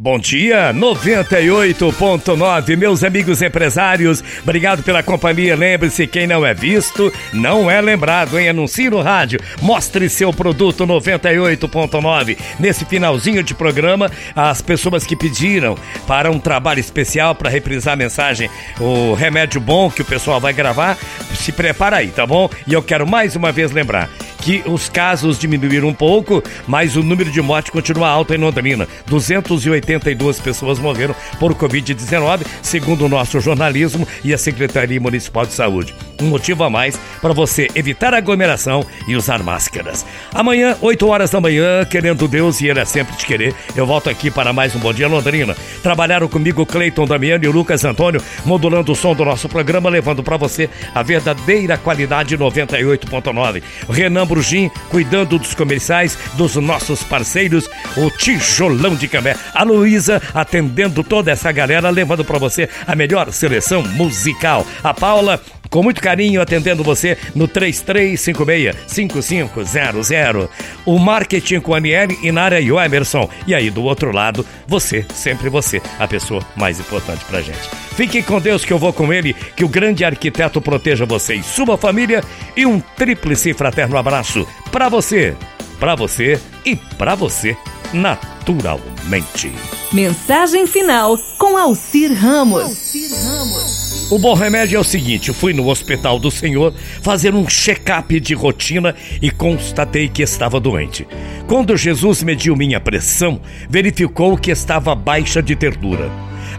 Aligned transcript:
Bom 0.00 0.16
dia, 0.16 0.72
98.9, 0.72 2.76
meus 2.76 3.02
amigos 3.02 3.42
empresários. 3.42 4.22
Obrigado 4.44 4.84
pela 4.84 5.02
companhia. 5.02 5.56
Lembre-se, 5.56 6.06
quem 6.06 6.24
não 6.24 6.46
é 6.46 6.54
visto, 6.54 7.12
não 7.32 7.68
é 7.68 7.80
lembrado, 7.80 8.38
hein? 8.38 8.48
Anuncie 8.48 8.88
no 8.88 9.02
rádio. 9.02 9.40
Mostre 9.60 10.08
seu 10.08 10.32
produto 10.32 10.86
98.9. 10.86 12.38
Nesse 12.60 12.84
finalzinho 12.84 13.42
de 13.42 13.56
programa, 13.56 14.08
as 14.36 14.62
pessoas 14.62 15.04
que 15.04 15.16
pediram 15.16 15.76
para 16.06 16.30
um 16.30 16.38
trabalho 16.38 16.78
especial 16.78 17.34
para 17.34 17.50
reprisar 17.50 17.94
a 17.94 17.96
mensagem, 17.96 18.48
o 18.78 19.14
remédio 19.14 19.60
bom 19.60 19.90
que 19.90 20.02
o 20.02 20.04
pessoal 20.04 20.40
vai 20.40 20.52
gravar, 20.52 20.96
se 21.34 21.50
prepara 21.50 21.96
aí, 21.96 22.12
tá 22.12 22.24
bom? 22.24 22.48
E 22.68 22.72
eu 22.72 22.84
quero 22.84 23.04
mais 23.04 23.34
uma 23.34 23.50
vez 23.50 23.72
lembrar 23.72 24.08
que 24.38 24.62
os 24.66 24.88
casos 24.88 25.38
diminuíram 25.38 25.88
um 25.88 25.94
pouco, 25.94 26.42
mas 26.66 26.96
o 26.96 27.02
número 27.02 27.30
de 27.30 27.42
mortes 27.42 27.70
continua 27.70 28.08
alto 28.08 28.34
em 28.34 28.38
Londrina. 28.38 28.88
282 29.06 30.40
pessoas 30.40 30.78
morreram 30.78 31.14
por 31.38 31.54
Covid-19, 31.54 32.46
segundo 32.62 33.04
o 33.04 33.08
nosso 33.08 33.40
jornalismo 33.40 34.06
e 34.24 34.32
a 34.32 34.38
Secretaria 34.38 35.00
Municipal 35.00 35.44
de 35.44 35.52
Saúde. 35.52 35.94
Um 36.20 36.26
motivo 36.26 36.64
a 36.64 36.70
mais 36.70 36.98
para 37.20 37.32
você 37.32 37.68
evitar 37.74 38.12
aglomeração 38.12 38.84
e 39.06 39.14
usar 39.14 39.42
máscaras. 39.42 40.04
Amanhã, 40.34 40.76
8 40.80 41.06
horas 41.06 41.30
da 41.30 41.40
manhã, 41.40 41.84
querendo 41.84 42.26
Deus 42.26 42.60
e 42.60 42.66
Ele 42.66 42.80
é 42.80 42.84
sempre 42.84 43.16
te 43.16 43.24
querer, 43.24 43.54
eu 43.76 43.86
volto 43.86 44.10
aqui 44.10 44.30
para 44.30 44.52
mais 44.52 44.74
um 44.74 44.80
Bom 44.80 44.92
Dia 44.92 45.06
Londrina. 45.06 45.56
Trabalharam 45.82 46.26
comigo 46.26 46.66
Cleiton 46.66 47.06
Damiano 47.06 47.44
e 47.44 47.48
Lucas 47.48 47.84
Antônio, 47.84 48.20
modulando 48.44 48.92
o 48.92 48.96
som 48.96 49.14
do 49.14 49.24
nosso 49.24 49.48
programa, 49.48 49.88
levando 49.88 50.22
para 50.22 50.36
você 50.36 50.68
a 50.94 51.02
verdadeira 51.02 51.78
qualidade 51.78 52.36
98.9. 52.36 53.62
Renan 53.88 54.26
Brugim, 54.26 54.70
cuidando 54.88 55.38
dos 55.38 55.54
comerciais 55.54 56.18
dos 56.34 56.56
nossos 56.56 57.02
parceiros, 57.04 57.68
o 57.96 58.10
Tijolão 58.10 58.94
de 58.94 59.06
Cambé. 59.06 59.36
A 59.54 59.62
Luísa 59.62 60.20
atendendo 60.34 61.04
toda 61.04 61.30
essa 61.30 61.52
galera, 61.52 61.90
levando 61.90 62.24
para 62.24 62.38
você 62.38 62.68
a 62.86 62.96
melhor 62.96 63.32
seleção 63.32 63.82
musical. 63.82 64.66
A 64.82 64.92
Paula 64.92 65.40
com 65.70 65.82
muito 65.82 66.00
carinho 66.00 66.40
atendendo 66.40 66.84
você 66.84 67.18
no 67.34 67.48
3356-5500. 67.48 70.48
O 70.84 70.98
marketing 70.98 71.60
com 71.60 71.74
a 71.74 71.78
Aniele, 71.78 72.18
Inara 72.22 72.60
e 72.60 72.70
o 72.70 72.80
Emerson. 72.80 73.28
E 73.46 73.54
aí, 73.54 73.70
do 73.70 73.84
outro 73.84 74.12
lado, 74.12 74.44
você, 74.66 75.06
sempre 75.14 75.48
você, 75.48 75.80
a 75.98 76.06
pessoa 76.06 76.42
mais 76.56 76.78
importante 76.78 77.24
pra 77.24 77.40
gente. 77.40 77.70
Fique 77.96 78.22
com 78.22 78.40
Deus 78.40 78.64
que 78.64 78.72
eu 78.72 78.78
vou 78.78 78.92
com 78.92 79.12
ele, 79.12 79.34
que 79.34 79.64
o 79.64 79.68
grande 79.68 80.04
arquiteto 80.04 80.60
proteja 80.60 81.04
você 81.04 81.34
e 81.34 81.42
sua 81.42 81.76
família 81.76 82.22
e 82.56 82.66
um 82.66 82.80
tríplice 82.80 83.54
fraterno 83.54 83.96
abraço 83.96 84.46
para 84.70 84.88
você, 84.88 85.34
para 85.80 85.94
você 85.94 86.40
e 86.64 86.76
para 86.76 87.14
você, 87.14 87.56
naturalmente. 87.92 89.52
Mensagem 89.92 90.66
final 90.66 91.18
com 91.38 91.56
Alcir 91.56 92.12
Ramos. 92.12 92.62
Alcir 92.62 93.10
Ramos. 93.10 93.87
O 94.10 94.18
bom 94.18 94.32
remédio 94.32 94.78
é 94.78 94.80
o 94.80 94.84
seguinte: 94.84 95.34
fui 95.34 95.52
no 95.52 95.68
Hospital 95.68 96.18
do 96.18 96.30
Senhor 96.30 96.72
fazer 97.02 97.34
um 97.34 97.46
check-up 97.46 98.18
de 98.18 98.32
rotina 98.32 98.94
e 99.20 99.30
constatei 99.30 100.08
que 100.08 100.22
estava 100.22 100.58
doente. 100.58 101.06
Quando 101.46 101.76
Jesus 101.76 102.22
mediu 102.22 102.56
minha 102.56 102.80
pressão, 102.80 103.38
verificou 103.68 104.38
que 104.38 104.50
estava 104.50 104.94
baixa 104.94 105.42
de 105.42 105.54
ternura. 105.54 106.10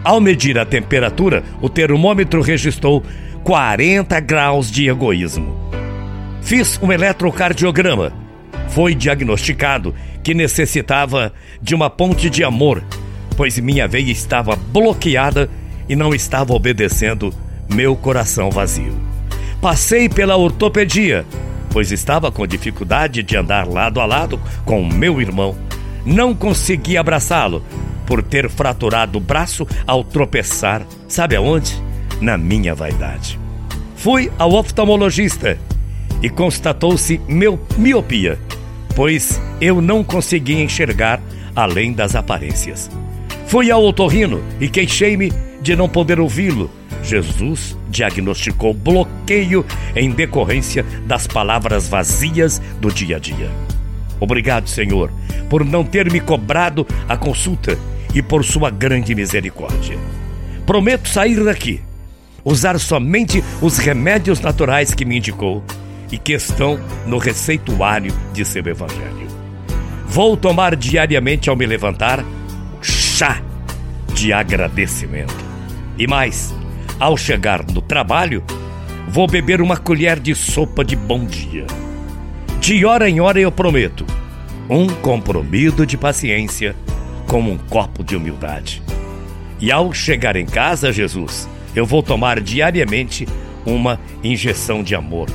Ao 0.04 0.20
medir 0.20 0.58
a 0.58 0.64
temperatura, 0.64 1.42
o 1.60 1.68
termômetro 1.68 2.40
registrou 2.40 3.02
40 3.42 4.20
graus 4.20 4.70
de 4.70 4.88
egoísmo. 4.88 5.56
Fiz 6.40 6.78
um 6.80 6.92
eletrocardiograma. 6.92 8.12
Foi 8.68 8.94
diagnosticado 8.94 9.92
que 10.22 10.34
necessitava 10.34 11.32
de 11.60 11.74
uma 11.74 11.90
ponte 11.90 12.30
de 12.30 12.44
amor, 12.44 12.84
pois 13.36 13.58
minha 13.58 13.88
veia 13.88 14.12
estava 14.12 14.54
bloqueada 14.54 15.50
e 15.90 15.96
não 15.96 16.14
estava 16.14 16.54
obedecendo 16.54 17.34
meu 17.68 17.96
coração 17.96 18.48
vazio. 18.48 18.96
Passei 19.60 20.08
pela 20.08 20.36
ortopedia, 20.36 21.26
pois 21.70 21.90
estava 21.90 22.30
com 22.30 22.46
dificuldade 22.46 23.24
de 23.24 23.36
andar 23.36 23.66
lado 23.66 24.00
a 24.00 24.06
lado 24.06 24.40
com 24.64 24.86
meu 24.86 25.20
irmão. 25.20 25.56
Não 26.06 26.32
consegui 26.32 26.96
abraçá-lo 26.96 27.64
por 28.06 28.22
ter 28.22 28.48
fraturado 28.48 29.18
o 29.18 29.20
braço 29.20 29.66
ao 29.84 30.04
tropeçar, 30.04 30.86
sabe 31.08 31.34
aonde? 31.34 31.74
Na 32.20 32.38
minha 32.38 32.72
vaidade. 32.72 33.36
Fui 33.96 34.30
ao 34.38 34.52
oftalmologista 34.52 35.58
e 36.22 36.30
constatou-se 36.30 37.20
meu 37.26 37.58
miopia, 37.76 38.38
pois 38.94 39.40
eu 39.60 39.80
não 39.80 40.04
conseguia 40.04 40.62
enxergar 40.62 41.20
além 41.56 41.92
das 41.92 42.14
aparências. 42.14 42.88
Fui 43.46 43.72
ao 43.72 43.82
otorrino 43.82 44.40
e 44.60 44.68
queixei-me 44.68 45.49
de 45.60 45.76
não 45.76 45.88
poder 45.88 46.20
ouvi-lo. 46.20 46.70
Jesus 47.02 47.76
diagnosticou 47.88 48.74
bloqueio 48.74 49.64
em 49.96 50.10
decorrência 50.10 50.84
das 51.06 51.26
palavras 51.26 51.88
vazias 51.88 52.60
do 52.80 52.90
dia 52.90 53.16
a 53.16 53.18
dia. 53.18 53.50
Obrigado, 54.20 54.68
Senhor, 54.68 55.10
por 55.48 55.64
não 55.64 55.82
ter 55.82 56.12
me 56.12 56.20
cobrado 56.20 56.86
a 57.08 57.16
consulta 57.16 57.78
e 58.14 58.20
por 58.20 58.44
sua 58.44 58.70
grande 58.70 59.14
misericórdia. 59.14 59.98
Prometo 60.66 61.08
sair 61.08 61.42
daqui, 61.42 61.80
usar 62.44 62.78
somente 62.78 63.42
os 63.62 63.78
remédios 63.78 64.40
naturais 64.40 64.92
que 64.92 65.04
me 65.04 65.16
indicou 65.16 65.64
e 66.12 66.18
que 66.18 66.32
estão 66.32 66.78
no 67.06 67.18
receituário 67.18 68.12
de 68.32 68.44
seu 68.44 68.66
Evangelho. 68.66 69.28
Vou 70.06 70.36
tomar 70.36 70.76
diariamente 70.76 71.48
ao 71.48 71.56
me 71.56 71.64
levantar 71.64 72.24
chá 72.82 73.40
de 74.12 74.32
agradecimento. 74.32 75.39
E 76.00 76.06
mais, 76.06 76.54
ao 76.98 77.14
chegar 77.14 77.62
no 77.62 77.82
trabalho, 77.82 78.42
vou 79.06 79.26
beber 79.26 79.60
uma 79.60 79.76
colher 79.76 80.18
de 80.18 80.34
sopa 80.34 80.82
de 80.82 80.96
bom 80.96 81.26
dia. 81.26 81.66
De 82.58 82.86
hora 82.86 83.06
em 83.06 83.20
hora 83.20 83.38
eu 83.38 83.52
prometo 83.52 84.06
um 84.66 84.86
compromisso 84.86 85.84
de 85.84 85.98
paciência 85.98 86.74
com 87.26 87.42
um 87.42 87.58
copo 87.58 88.02
de 88.02 88.16
humildade. 88.16 88.82
E 89.60 89.70
ao 89.70 89.92
chegar 89.92 90.36
em 90.36 90.46
casa, 90.46 90.90
Jesus, 90.90 91.46
eu 91.76 91.84
vou 91.84 92.02
tomar 92.02 92.40
diariamente 92.40 93.28
uma 93.66 94.00
injeção 94.24 94.82
de 94.82 94.94
amor. 94.94 95.28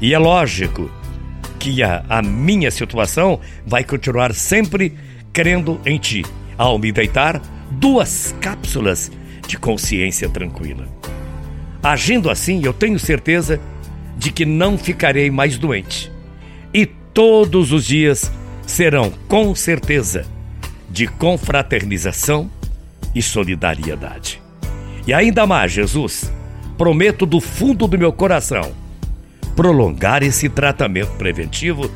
E 0.00 0.14
é 0.14 0.18
lógico 0.18 0.90
que 1.58 1.82
a, 1.82 2.02
a 2.08 2.22
minha 2.22 2.70
situação 2.70 3.38
vai 3.66 3.84
continuar 3.84 4.32
sempre 4.32 4.96
crendo 5.34 5.78
em 5.84 5.98
Ti. 5.98 6.24
Ao 6.56 6.78
me 6.78 6.90
deitar, 6.90 7.42
duas 7.70 8.34
cápsulas 8.40 9.12
de 9.46 9.58
consciência 9.58 10.28
tranquila. 10.28 10.86
Agindo 11.82 12.30
assim, 12.30 12.64
eu 12.64 12.72
tenho 12.72 12.98
certeza 12.98 13.60
de 14.16 14.32
que 14.32 14.44
não 14.44 14.76
ficarei 14.76 15.30
mais 15.30 15.58
doente. 15.58 16.10
E 16.72 16.86
todos 16.86 17.72
os 17.72 17.84
dias 17.84 18.30
serão, 18.66 19.12
com 19.28 19.54
certeza, 19.54 20.26
de 20.90 21.06
confraternização 21.06 22.50
e 23.14 23.22
solidariedade. 23.22 24.42
E 25.06 25.14
ainda 25.14 25.46
mais, 25.46 25.72
Jesus, 25.72 26.32
prometo 26.76 27.24
do 27.24 27.40
fundo 27.40 27.86
do 27.86 27.98
meu 27.98 28.12
coração 28.12 28.72
prolongar 29.56 30.22
esse 30.22 30.50
tratamento 30.50 31.12
preventivo 31.12 31.90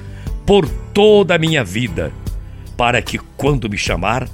por 0.47 0.67
toda 0.95 1.35
a 1.35 1.39
minha 1.39 1.63
vida, 1.63 2.11
para 2.77 3.03
que 3.03 3.19
quando 3.37 3.69
me 3.69 3.77
chamar, 3.77 4.27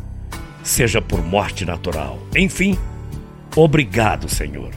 seja 0.63 1.03
por 1.03 1.23
morte 1.23 1.65
natural. 1.65 2.19
Enfim, 2.35 2.79
Obrigado, 3.57 4.29
Senhor. 4.29 4.71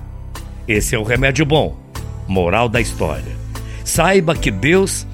Esse 0.66 0.96
é 0.96 0.98
o 0.98 1.04
remédio 1.04 1.46
bom. 1.46 1.78
Moral 2.28 2.70
da 2.70 2.80
história. 2.80 3.38
Saiba 3.84 4.34
que 4.36 4.50
Deus 4.50 5.06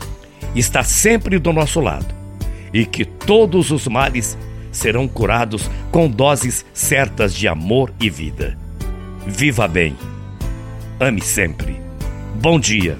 está 0.55 0.83
sempre 0.83 1.39
do 1.39 1.51
nosso 1.51 1.79
lado 1.79 2.13
e 2.71 2.85
que 2.85 3.03
todos 3.03 3.71
os 3.71 3.87
males 3.87 4.37
serão 4.71 5.07
curados 5.07 5.69
com 5.91 6.07
doses 6.07 6.65
certas 6.73 7.33
de 7.33 7.47
amor 7.47 7.91
e 7.99 8.09
vida. 8.09 8.57
Viva 9.25 9.67
bem. 9.67 9.95
Ame 10.99 11.21
sempre. 11.21 11.79
Bom 12.35 12.59
dia. 12.59 12.99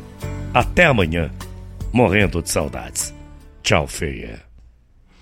Até 0.53 0.85
amanhã. 0.85 1.29
Morrendo 1.93 2.41
de 2.41 2.49
saudades. 2.49 3.13
Tchau, 3.61 3.85
feia. 3.85 4.54